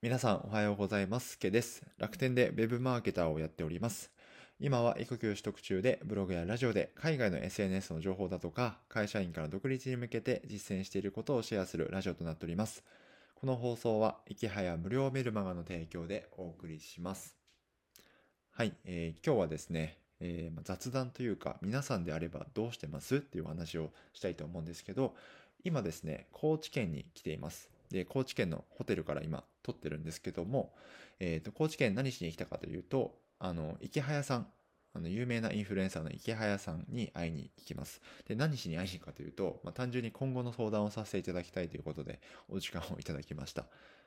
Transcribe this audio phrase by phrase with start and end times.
[0.00, 1.36] 皆さんおはようございます。
[1.40, 1.82] けです。
[1.98, 4.12] 楽天で Web マーケターをやっております。
[4.60, 12.84] 今は育休取得中でブログやラジオで海外の SNS の情報だとか会社員から独立に向けて実践していることをシェアするラジオとなっております。
[13.34, 17.34] この放送は、いきはや無料メルマガの提供でお送りします。
[18.52, 25.16] はい、えー今日はですね、えー雑談というか、皆さんであればどうしてますっていう話をしたいと思うんですけど、
[25.64, 27.68] 今ですね、高知県に来ています。
[27.90, 30.74] で、高知県のホテルから今撮ってるんですけども、
[31.20, 34.46] えっ、と、高知県何しに来たかというと、あの、池早さん、
[34.94, 38.00] あの、有名なインフルエンサーの池早さんに会いに行きます。
[38.26, 43.66] で、何しに会いに行くかというと、まあ、単純に今後の相談をさせていただきたいということで、お時間をいただきました。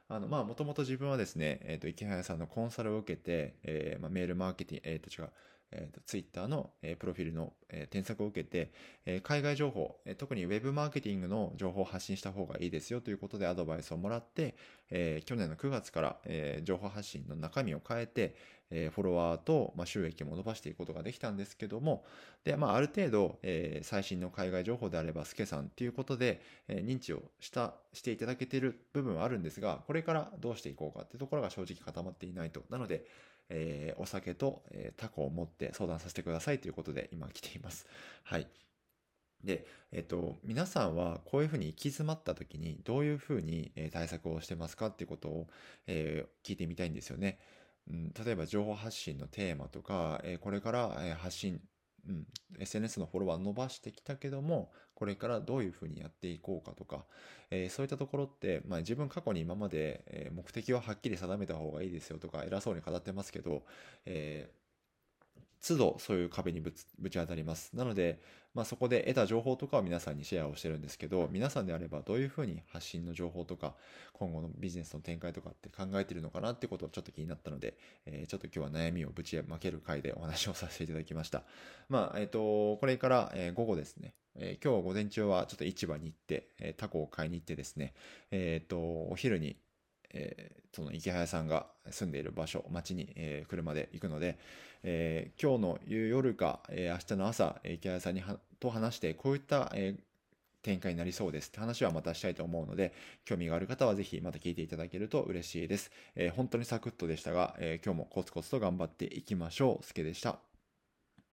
[0.09, 5.30] あの、まあ、もともと自分はですね、えっ、と、池早さんのコンサルを受けて、えーまあ、メールマーケティング、えっ、と、違う、
[5.71, 8.71] えっ、と、ツイッターの、えープロフィールの、えー添削を受けて、
[9.05, 14.55] えー海外情報、えー特にウェブマーケティングの情報を発信した方がいいですよということでアドバイスをもらって、
[14.89, 18.35] えー去年の9月から、えー情報発信の中身を変えて、
[18.70, 22.03] えーフォロワーと、まあ、収益も伸ばしていくことができたんですけども、
[22.44, 32.63] で、まあ、ある程度、えー最新の海外情報であれば、スケさんっていうことで、えー認知をした、していただけている部分はあるんですが、これからどうしていこうかっていうところが正直固まっていないと。
[32.69, 33.06] なので、
[33.52, 37.85] えーお酒と、えータコを持って相談させてくださいということで今来ています。
[38.23, 38.47] はい。
[39.44, 45.47] で、えっと、皆さんはこういうふうに行き詰まった時にどういうふうにえ対策をしてますかっていうことを、
[45.88, 47.39] えー聞いてみたいんですよね。
[47.89, 51.61] うん、例えば情報発信のテーマとか、えーこれからえー発信、
[52.07, 52.27] うん、
[52.59, 57.05] SNS のフォロワー伸ばしてきたけども、これからどういうふうにやっていこうかとか、
[57.49, 63.63] えーそういったところって、まあ、自分過去に今まで、え目的ははっきり定めた方がいいですよとか偉そうに語ってますけど、
[64.05, 64.61] えー
[65.66, 67.76] 都度そういう壁にぶち当たります。
[67.76, 68.20] なので、
[68.54, 73.76] まあ、そこで得た情報とかを皆さんにシェアをしてるんですけど、皆さんであればどういうふうに発信の情報とか、
[74.14, 81.44] 今後のビジネスの展開とかって考えてるのかなってことをちょっと気になったので、えーちょっと今日は悩みをぶちまける回でお話をさせていただきました。
[81.90, 87.94] まあ、えっ、と、これから、えー午後ですね、えー今日午前中はちょっと市場に行って、えータコを買いに行ってですね、
[88.31, 89.56] えっ、と、お昼に、
[90.13, 94.38] えーその池早さんが住んでいる場所、町に、えー車で行くので、
[94.83, 98.23] えー今日の夜か、えー明日の朝、池早さんに
[98.59, 100.01] と話して、こういった、えー
[100.63, 102.94] 展開になりそうですって話はまたしたいと思うので、
[103.25, 105.91] 興味がある方はぜひまた聞いていただけると嬉しいです。
[106.16, 109.85] えー本当にサクッとでしたが、えー今日もコツコツと頑張っていきましょう。
[109.85, 110.50] すけでした。